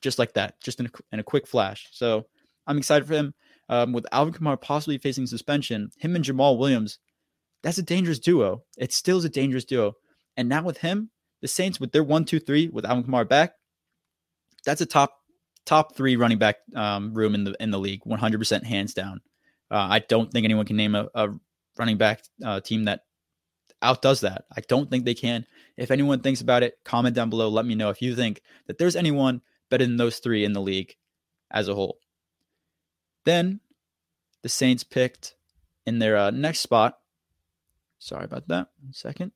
[0.00, 1.86] just like that, just in a, in a quick flash.
[1.92, 2.26] So
[2.66, 3.34] I'm excited for him.
[3.68, 6.98] Um, with Alvin Kamara possibly facing suspension, him and Jamaal Williams,
[7.62, 8.64] that's a dangerous duo.
[8.76, 9.94] It still is a dangerous duo.
[10.36, 11.10] And now with him,
[11.42, 13.54] the Saints with their one, two, three, with Alvin Kamara back,
[14.64, 15.18] that's a top
[15.64, 19.20] top three running back um, room in the in the league, 100% hands down.
[19.70, 21.28] Uh, I don't think anyone can name a, a
[21.78, 23.04] running back uh, team that
[23.80, 24.44] outdoes that.
[24.54, 25.46] I don't think they can.
[25.76, 27.48] If anyone thinks about it, comment down below.
[27.48, 30.60] Let me know if you think that there's anyone better than those three in the
[30.60, 30.96] league
[31.50, 31.98] as a whole.
[33.24, 33.60] Then
[34.42, 35.34] the Saints picked
[35.86, 36.98] in their uh, next spot.
[37.98, 38.68] Sorry about that.
[38.82, 39.32] One second.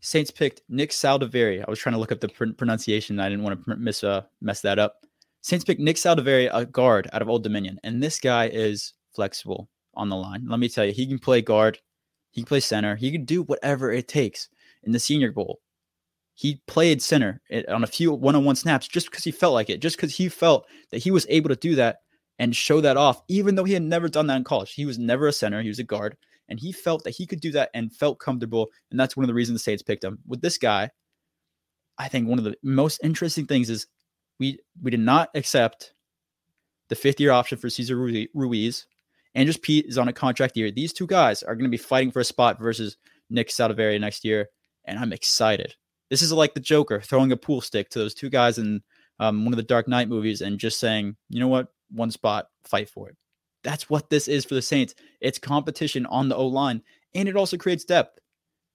[0.00, 1.64] Saints picked Nick Saldiveri.
[1.66, 3.18] I was trying to look up the pr- pronunciation.
[3.20, 4.96] I didn't want to miss uh, mess that up.
[5.40, 9.68] Saints picked Nick Saldiveri, a guard out of Old Dominion, and this guy is flexible
[9.94, 10.46] on the line.
[10.48, 11.78] Let me tell you, he can play guard,
[12.30, 14.48] he can play center, he can do whatever it takes.
[14.84, 15.60] In the Senior Bowl,
[16.34, 19.96] he played center on a few one-on-one snaps just because he felt like it, just
[19.96, 21.98] because he felt that he was able to do that
[22.38, 24.74] and show that off, even though he had never done that in college.
[24.74, 26.16] He was never a center; he was a guard,
[26.48, 28.68] and he felt that he could do that and felt comfortable.
[28.90, 30.18] And that's one of the reasons the Saints picked him.
[30.26, 30.90] With this guy,
[31.98, 33.86] I think one of the most interesting things is
[34.38, 35.94] we we did not accept
[36.88, 37.96] the fifth year option for Cesar
[38.34, 38.86] Ruiz.
[39.34, 40.70] Andrus Peat is on a contract year.
[40.70, 42.96] These two guys are going to be fighting for a spot versus
[43.30, 44.48] Nick Saldiveri next year,
[44.84, 45.74] and I'm excited.
[46.08, 48.82] This is like the Joker throwing a pool stick to those two guys in
[49.20, 52.46] um, one of the Dark Knight movies and just saying, you know what, one spot,
[52.64, 53.16] fight for it.
[53.64, 54.94] That's what this is for the Saints.
[55.20, 56.82] It's competition on the O line,
[57.14, 58.18] and it also creates depth.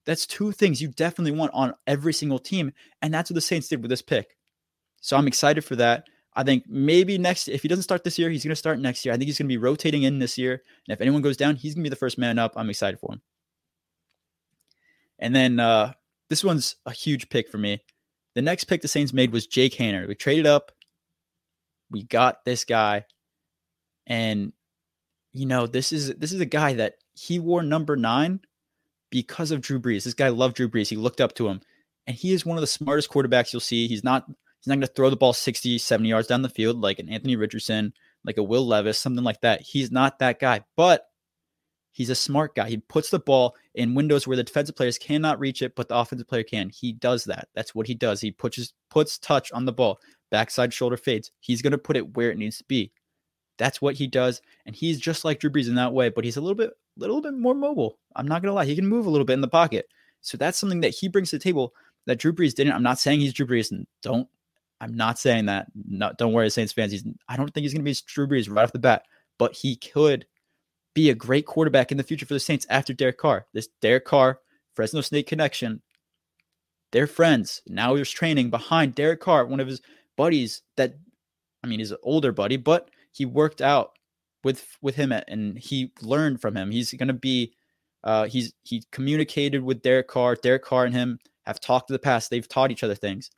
[0.06, 3.68] That's two things you definitely want on every single team, and that's what the Saints
[3.68, 4.36] did with this pick.
[5.02, 6.06] So I'm excited for that.
[6.36, 9.06] I think maybe next, if he doesn't start this year, he's going to start next
[9.06, 9.14] year.
[9.14, 10.54] I think he's going to be rotating in this year.
[10.88, 12.54] And if anyone goes down, he's going to be the first man up.
[12.56, 13.22] I'm excited for him.
[15.20, 15.94] And then uh,
[16.30, 17.84] this one's a huge pick for me.
[18.34, 20.08] The next pick the Saints made was Jake Haener.
[20.08, 20.72] We traded up.
[21.92, 23.06] We got this guy.
[24.08, 24.54] And
[25.34, 28.40] you know, this is this is a guy that he wore number nine
[29.10, 30.04] because of Drew Brees.
[30.04, 30.90] This guy loved Drew Brees.
[30.90, 31.62] He looked up to him.
[32.06, 33.88] And he is one of the smartest quarterbacks you'll see.
[33.88, 36.82] He's not he's not going to throw the ball 60, 70 yards down the field
[36.82, 37.94] like an Anthony Richardson,
[38.26, 39.62] like a Will Levis, something like that.
[39.62, 40.62] He's not that guy.
[40.76, 41.08] But
[41.92, 42.70] he's a smart guy.
[42.70, 45.98] He puts the ball in windows where the defensive players cannot reach it, but the
[45.98, 46.70] offensive player can.
[46.70, 47.48] He does that.
[47.56, 48.20] That's what he does.
[48.20, 51.32] He puts puts touch on the ball, backside shoulder fades.
[51.40, 52.92] He's going to put it where it needs to be.
[53.58, 56.38] That's what he does, and he's just like Drew Brees in that way, but he's
[56.38, 58.00] a little bit, little bit more mobile.
[58.16, 59.88] I'm not gonna lie, he can move a little bit in the pocket.
[60.22, 61.74] So that's something that he brings to the table
[62.06, 62.74] that Drew Brees didn't.
[62.74, 64.28] I'm not saying he's Drew Brees, and don't.
[64.82, 65.68] I'm not saying that.
[65.76, 66.92] No, don't worry, Saints fans.
[66.92, 67.06] He's.
[67.28, 69.04] I don't think he's gonna be Drew Brees right off the bat,
[69.38, 70.26] but he could
[70.94, 73.46] be a great quarterback in the future for the Saints after Derek Carr.
[73.54, 74.40] This Derek Carr,
[74.74, 75.82] Fresno State connection.
[76.92, 77.62] They're friends.
[77.68, 79.82] Now he's training behind Derek Carr, one of his
[80.16, 80.96] buddies that
[81.64, 83.92] I mean, he's an older buddy, but he worked out
[84.44, 86.72] with with him and he learned from him.
[86.72, 87.54] He's going to be
[88.04, 90.36] uh, he's he communicated with Derek Carr.
[90.36, 92.30] Derek Carr and him have talked in the past.
[92.30, 93.32] They've taught each other things,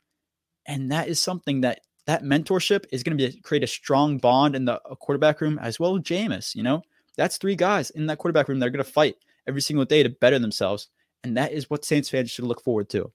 [0.66, 4.56] and that is something that that mentorship is going to be create a strong bond
[4.56, 6.54] in the quarterback room as well as Jameis.
[6.54, 6.82] You know,
[7.16, 10.02] that's three guys in that quarterback room that are going to fight every single day
[10.02, 10.88] to better themselves,
[11.22, 13.12] and that is what Saints fans should look forward to.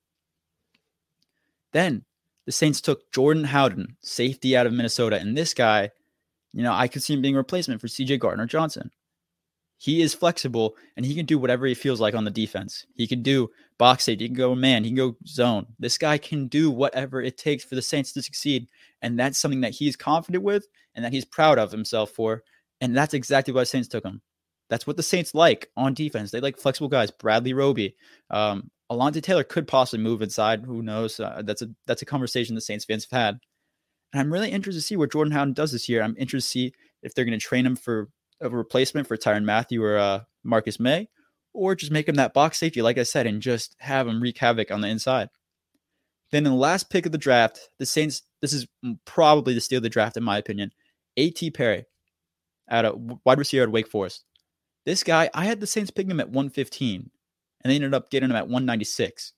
[1.73, 2.05] Then
[2.45, 5.91] the Saints took Jordan Howden, safety out of Minnesota, and this guy
[6.53, 8.91] you know, I could see him being a replacement for CJ Gardner Johnson.
[9.77, 12.85] He is flexible and he can do whatever he feels like on the defense.
[12.93, 15.65] He can do box safety, he can go man, he can go zone.
[15.79, 18.67] This guy can do whatever it takes for the Saints to succeed.
[19.01, 22.43] And that's something that he's confident with and that he's proud of himself for.
[22.79, 24.21] And that's exactly why Saints took him.
[24.69, 26.31] That's what the Saints like on defense.
[26.31, 27.11] They like flexible guys.
[27.11, 27.95] Bradley Roby,
[28.29, 30.63] um, Alontae Taylor could possibly move inside.
[30.63, 31.19] Who knows?
[31.19, 33.39] Uh, that's a that's a conversation the Saints fans have had.
[34.13, 36.01] And I'm really interested to see what Jordan Howden does this year.
[36.01, 38.09] I'm interested to see if they're going to train him for
[38.41, 41.07] a replacement for Tyrann Mathieu or uh, Marcus Maye,
[41.53, 44.37] or just make him that box safety, like I said, and just have him wreak
[44.37, 45.29] havoc on the inside.
[46.31, 48.67] Then in the last pick of the draft, the Saints, this is
[49.05, 50.71] probably the steal of the draft, in my opinion.
[51.17, 51.51] A.T.
[51.51, 51.85] Perry,
[52.69, 52.93] at a
[53.25, 54.23] wide receiver at Wake Forest.
[54.85, 57.11] This guy, I had the Saints picking him at 115,
[57.63, 59.33] and they ended up getting him at 196.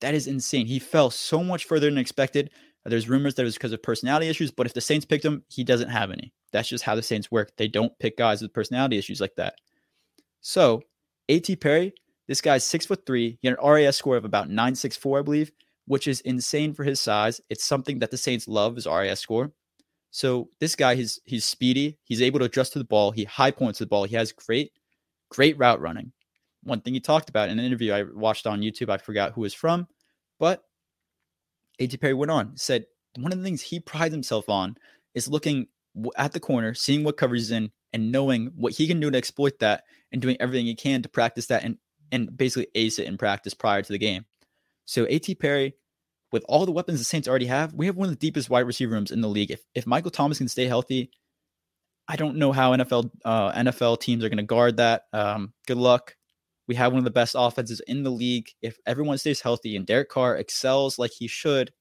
[0.00, 0.66] That is insane.
[0.66, 2.50] He fell so much further than expected.
[2.88, 5.42] There's rumors that it was because of personality issues, but if the Saints picked him,
[5.48, 6.32] he doesn't have any.
[6.52, 7.52] That's just how the Saints work.
[7.56, 9.54] They don't pick guys with personality issues like that.
[10.40, 10.82] So,
[11.28, 11.56] A.T.
[11.56, 11.92] Perry,
[12.28, 13.38] this guy's six foot three.
[13.40, 15.52] He had an RAS score of about 964, I believe,
[15.86, 17.40] which is insane for his size.
[17.50, 19.52] It's something that the Saints love is RAS score.
[20.10, 21.98] So this guy, he's he's speedy.
[22.04, 23.10] He's able to adjust to the ball.
[23.10, 24.04] He high points the ball.
[24.04, 24.72] He has great,
[25.30, 26.12] great route running.
[26.62, 29.42] One thing he talked about in an interview I watched on YouTube, I forgot who
[29.42, 29.86] was from,
[30.38, 30.62] but
[31.78, 31.96] A.T.
[31.98, 32.86] Perry went on, said
[33.18, 34.76] one of the things he prides himself on
[35.14, 35.68] is looking
[36.16, 39.18] at the corner, seeing what coverage is in, and knowing what he can do to
[39.18, 41.78] exploit that and doing everything he can to practice that and,
[42.12, 44.26] and basically ace it in practice prior to the game.
[44.84, 45.34] So A.T.
[45.36, 45.74] Perry,
[46.32, 48.66] with all the weapons the Saints already have, we have one of the deepest wide
[48.66, 49.50] receiver rooms in the league.
[49.50, 51.10] If, if Michael Thomas can stay healthy,
[52.08, 55.04] I don't know how NFL uh, NFL teams are going to guard that.
[55.12, 56.15] Um, good luck.
[56.68, 58.48] We have one of the best offenses in the league.
[58.62, 61.72] If everyone stays healthy and Derek Carr excels like he should,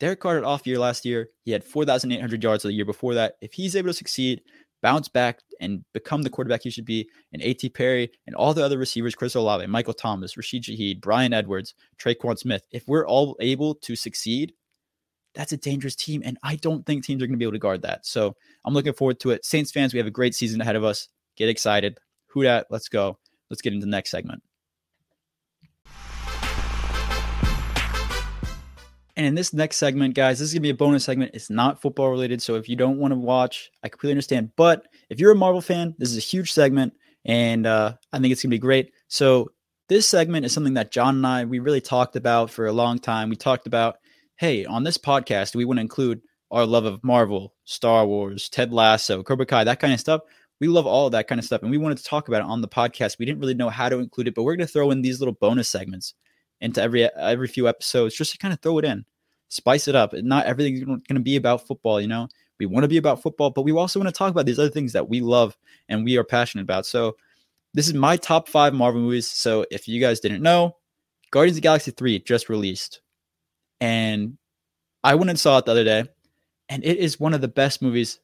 [0.00, 1.28] Derek Carr had off year last year.
[1.44, 3.34] He had 4,800 yards the year before that.
[3.40, 4.42] If he's able to succeed,
[4.82, 7.70] bounce back, and become the quarterback he should be, and A.T.
[7.70, 12.38] Perry and all the other receivers, Chris Olave, Michael Thomas, Rashid Shaheed, Bryan Edwards, Tre'Quan
[12.38, 14.52] Smith, if we're all able to succeed,
[15.34, 16.22] that's a dangerous team.
[16.24, 18.04] And I don't think teams are going to be able to guard that.
[18.04, 19.44] So I'm looking forward to it.
[19.44, 21.08] Saints fans, we have a great season ahead of us.
[21.36, 21.98] Get excited.
[22.28, 22.66] Who dat?
[22.70, 23.18] Let's go.
[23.54, 24.42] Let's get into the next segment.
[29.16, 31.30] And in this next segment, guys, this is gonna be a bonus segment.
[31.34, 34.50] It's not football related, so if you don't want to watch, I completely understand.
[34.56, 38.32] But if you're a Marvel fan, this is a huge segment, and uh, I think
[38.32, 38.90] it's gonna be great.
[39.06, 39.52] So
[39.88, 42.98] this segment is something that John and I we really talked about for a long
[42.98, 43.28] time.
[43.28, 43.98] We talked about,
[44.34, 48.72] hey, on this podcast, we want to include our love of Marvel, Star Wars, Ted
[48.72, 50.22] Lasso, Cobra Kai, that kind of stuff.
[50.60, 52.60] We love all that kind of stuff, and we wanted to talk about it on
[52.60, 53.18] the podcast.
[53.18, 55.34] We didn't really know how to include it, but we're gonna throw in these little
[55.34, 56.14] bonus segments
[56.60, 59.04] into every every few episodes just to kind of throw it in,
[59.48, 60.12] spice it up.
[60.14, 62.28] Not everything's going to be about football, you know.
[62.58, 64.70] We want to be about football, but we also want to talk about these other
[64.70, 65.56] things that we love
[65.88, 66.86] and we are passionate about.
[66.86, 67.16] So
[67.74, 69.28] this is my top five Marvel movies.
[69.28, 70.76] So if you guys didn't know,
[71.30, 73.00] Guardians of Galaxy 3 just released.
[73.80, 74.38] And
[75.02, 76.04] I went and saw it the other day,
[76.68, 78.20] and it is one of the best movies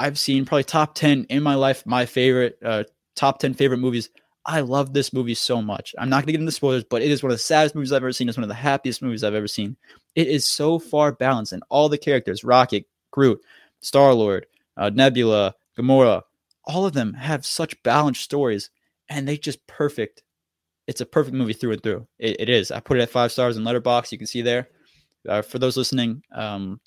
[0.00, 2.84] I've seen, probably top 10 in my life, my favorite, uh,
[3.14, 4.10] top 10 favorite movies
[4.46, 5.94] I love this movie so much.
[5.98, 7.92] I'm not going to get into spoilers, but it is one of the saddest movies
[7.92, 8.26] I've ever seen.
[8.26, 9.76] It's one of the happiest movies I've ever seen.
[10.14, 13.38] It is so far balanced, and all the characters Rocket, Groot,
[13.80, 14.46] Star Lord,
[14.78, 16.22] uh, Nebula, Gamora
[16.64, 18.70] all of them have such balanced stories,
[19.08, 20.22] and they just perfect.
[20.86, 22.06] It's a perfect movie through and through.
[22.18, 22.70] it, it is.
[22.70, 24.12] I put it at five stars in Letterboxd.
[24.12, 24.68] You can see there.
[25.28, 26.80] Uh, for those listening, um,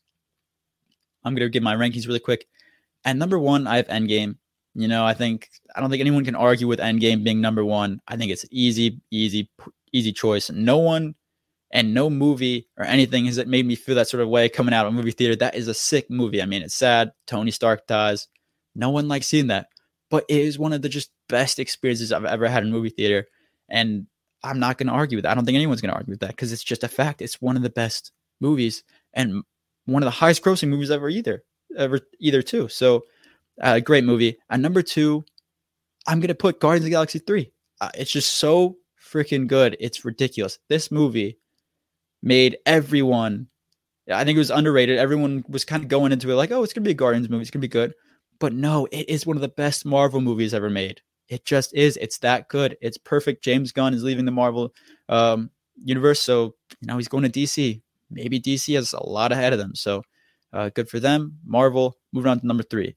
[1.23, 2.47] I'm going to give my rankings really quick.
[3.05, 4.37] At number one, I have Endgame.
[4.75, 8.01] You know, I think I don't think anyone can argue with Endgame being number one.
[8.07, 9.49] I think it's easy, easy,
[9.91, 10.49] easy choice.
[10.49, 11.15] No one
[11.71, 14.73] and no movie or anything has it made me feel that sort of way coming
[14.73, 15.35] out of a movie theater.
[15.35, 16.41] That is a sick movie.
[16.41, 17.11] I mean, it's sad.
[17.27, 18.27] Tony Stark dies.
[18.75, 19.67] No one likes seeing that,
[20.09, 23.27] but it is one of the just best experiences I've ever had in movie theater.
[23.69, 24.07] And
[24.43, 25.31] I'm not going to argue with that.
[25.31, 27.21] I don't think anyone's going to argue with that because it's just a fact.
[27.21, 29.43] It's one of the best movies and
[29.85, 31.43] one of the highest grossing movies ever either,
[31.77, 32.67] ever either too.
[32.67, 33.03] So
[33.61, 34.37] uh, great movie.
[34.49, 35.23] At number two,
[36.07, 37.51] I'm gonna put Guardians of the Galaxy three.
[37.81, 39.77] Uh, it's just so freaking good.
[39.79, 40.59] It's ridiculous.
[40.69, 41.37] This movie
[42.21, 43.47] made everyone.
[44.11, 44.97] I think it was underrated.
[44.97, 47.41] Everyone was kind of going into it like, oh, it's gonna be a Guardians movie.
[47.41, 47.93] It's gonna be good.
[48.39, 51.01] But no, it is one of the best Marvel movies ever made.
[51.29, 51.97] It just is.
[51.97, 52.77] It's that good.
[52.81, 53.43] It's perfect.
[53.43, 54.73] James Gunn is leaving the Marvel
[55.09, 55.49] um,
[55.83, 57.81] universe, so you know he's going to DC.
[58.11, 59.73] Maybe DC has a lot ahead of them.
[59.75, 60.03] So
[60.53, 61.39] uh, good for them.
[61.45, 61.97] Marvel.
[62.11, 62.95] Moving on to number three.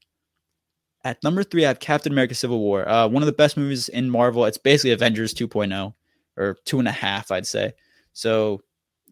[1.05, 2.89] At number three, I have Captain America Civil War.
[2.89, 4.45] Uh, one of the best movies in Marvel.
[4.45, 5.95] It's basically Avengers 2.0
[6.37, 7.73] or two and a half, I'd say.
[8.13, 8.61] So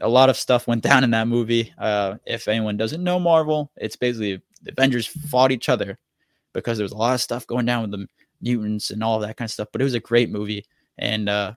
[0.01, 1.73] a lot of stuff went down in that movie.
[1.79, 5.99] Uh, if anyone doesn't know Marvel, it's basically the Avengers fought each other
[6.53, 8.07] because there was a lot of stuff going down with the
[8.41, 9.69] mutants and all that kind of stuff.
[9.73, 10.67] But it was a great movie.
[10.99, 11.55] And uh,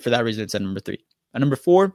[0.00, 1.04] for that reason, it's at number three.
[1.34, 1.94] At number four,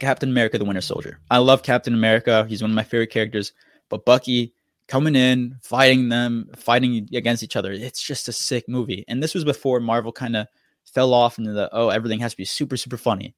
[0.00, 1.18] Captain America the Winter Soldier.
[1.30, 2.46] I love Captain America.
[2.48, 3.52] He's one of my favorite characters.
[3.90, 4.54] But Bucky
[4.88, 7.72] coming in, fighting them, fighting against each other.
[7.72, 9.04] It's just a sick movie.
[9.08, 10.46] And this was before Marvel kind of
[10.84, 13.34] fell off into the oh, everything has to be super, super funny.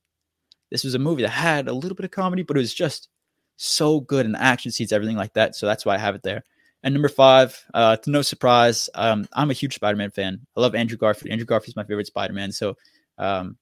[0.71, 3.09] This was a movie that had a little bit of comedy, but it was just
[3.57, 5.57] so good and the action scenes, everything like that.
[5.57, 6.45] So that's why I have it there.
[6.83, 10.47] And number five, uh, to no surprise, um, I'm a huge Spider-Man fan.
[10.57, 11.33] I love Andrew Garfield.
[11.33, 12.53] Andrew Garfield's my favorite Spider-Man.
[12.53, 12.77] So
[13.19, 13.57] um,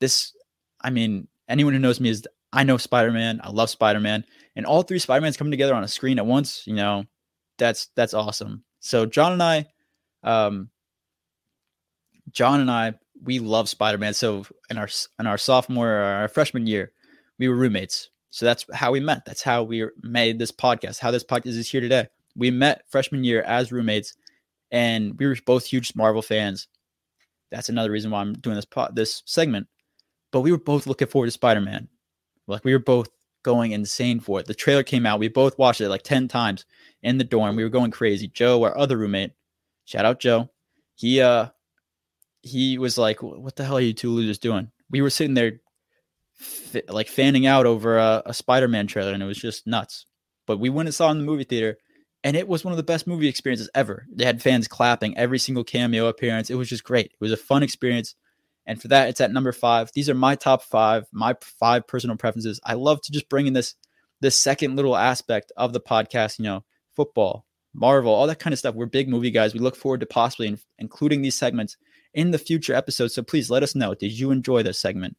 [0.00, 0.34] this,
[0.80, 3.40] I mean, anyone who knows me is I know Spider-Man.
[3.42, 4.24] I love Spider-Man,
[4.56, 6.66] and all three Spider-Mans coming together on a screen at once.
[6.66, 7.04] You know,
[7.58, 8.64] that's that's awesome.
[8.80, 9.66] So John and I,
[10.22, 10.70] um,
[12.30, 14.14] John and I, we love Spider-Man.
[14.14, 16.92] So in our in our sophomore or our freshman year,
[17.38, 18.10] we were roommates.
[18.30, 19.24] So that's how we met.
[19.24, 20.98] That's how we made this podcast.
[20.98, 22.08] How this podcast is here today.
[22.36, 24.16] We met freshman year as roommates,
[24.70, 26.66] and we were both huge Marvel fans.
[27.50, 29.68] That's another reason why I'm doing this pod, this segment.
[30.34, 31.86] But we were both looking forward to Spider-Man.
[32.48, 33.08] Like we were both
[33.44, 34.46] going insane for it.
[34.46, 35.20] The trailer came out.
[35.20, 36.64] We both watched it like 10 times
[37.04, 37.54] in the dorm.
[37.54, 38.26] We were going crazy.
[38.26, 39.30] Joe, our other roommate,
[39.84, 40.50] shout out Joe.
[40.96, 41.50] He uh
[42.42, 45.60] he was like, "What the hell are you two losers doing?" We were sitting there
[46.40, 50.04] f- like fanning out over a, a Spider-Man trailer and it was just nuts.
[50.48, 51.78] But we went and saw in the movie theater
[52.24, 54.04] and it was one of the best movie experiences ever.
[54.12, 56.50] They had fans clapping every single cameo appearance.
[56.50, 57.06] It was just great.
[57.06, 58.16] It was a fun experience.
[58.66, 59.90] And for that, it's at number five.
[59.94, 62.60] These are my top five, my five personal preferences.
[62.64, 63.74] I love to just bring in this
[64.20, 66.64] this second little aspect of the podcast, you know,
[66.96, 68.74] football, Marvel, all that kind of stuff.
[68.74, 69.52] We're big movie guys.
[69.52, 71.76] We look forward to possibly in, including these segments
[72.14, 73.14] in the future episodes.
[73.14, 73.94] So please let us know.
[73.94, 75.16] Did you enjoy this segment?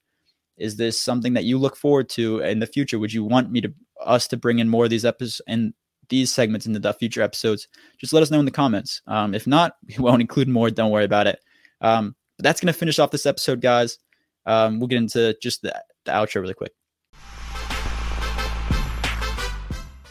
[0.57, 2.97] Is this something that you look forward to in the future?
[2.97, 5.73] Would you want me to us to bring in more of these episodes and
[6.07, 7.67] these segments into the future episodes?
[7.99, 9.01] Just let us know in the comments.
[9.05, 10.69] Um, if not, we won't include more.
[10.69, 11.39] Don't worry about it.
[11.81, 13.97] Um, but that's going to finish off this episode, guys.
[14.45, 15.73] Um, we'll get into just the,
[16.05, 16.71] the outro really quick.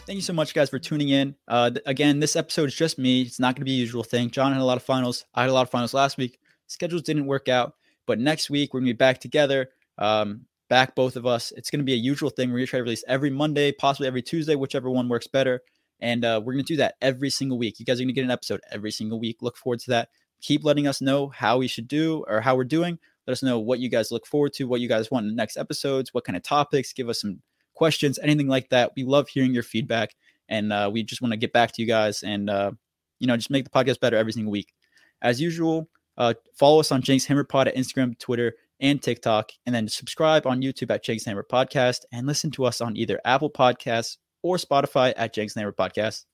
[0.05, 1.35] Thank you so much, guys, for tuning in.
[1.47, 3.23] Uh, th- again, this episode is just me.
[3.23, 4.29] It's not going to be a usual thing.
[4.29, 5.25] John had a lot of finals.
[5.33, 6.39] I had a lot of finals last week.
[6.67, 7.73] Schedules didn't work out,
[8.05, 9.69] but next week we're going to be back together.
[9.97, 11.51] Um, back both of us.
[11.55, 12.49] It's going to be a usual thing.
[12.49, 15.61] We're going to try to release every Monday, possibly every Tuesday, whichever one works better.
[15.99, 17.79] And uh, we're going to do that every single week.
[17.79, 19.37] You guys are going to get an episode every single week.
[19.41, 20.09] Look forward to that
[20.41, 22.99] keep letting us know how we should do or how we're doing.
[23.27, 25.35] Let us know what you guys look forward to, what you guys want in the
[25.35, 26.93] next episodes, what kind of topics.
[26.93, 27.41] Give us some
[27.73, 28.91] questions, anything like that.
[28.95, 30.15] We love hearing your feedback,
[30.47, 32.71] and uh, we just want to get back to you guys and uh,
[33.19, 34.73] you know just make the podcast better every single week.
[35.21, 39.73] As usual, uh, follow us on Jenks Hammer Pod at Instagram, Twitter, and TikTok, and
[39.73, 43.49] then subscribe on YouTube at Jenks Hammer Podcast, and listen to us on either Apple
[43.49, 46.25] Podcasts or Spotify at Jenks Hammer Podcast.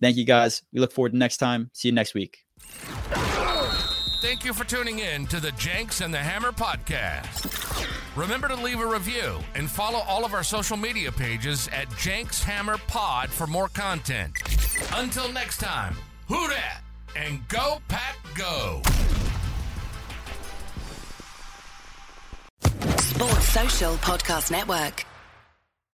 [0.00, 0.62] Thank you guys.
[0.72, 1.70] We look forward to next time.
[1.72, 2.38] See you next week.
[4.20, 7.86] Thank you for tuning in to the Jenks and the Hammer podcast.
[8.16, 12.42] Remember to leave a review and follow all of our social media pages at Jenks
[12.42, 14.32] Hammer Pod for more content.
[14.94, 15.94] Until next time,
[16.26, 16.82] who dat
[17.16, 18.82] and go pack go.
[22.98, 25.04] Sports Social Podcast Network.